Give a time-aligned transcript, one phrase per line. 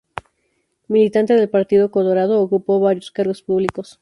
[0.87, 3.99] Militante del Partido Colorado, ocupó varios cargos públicos.